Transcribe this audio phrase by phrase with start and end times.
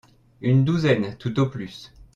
[0.41, 1.91] Une douzaine tout au plus.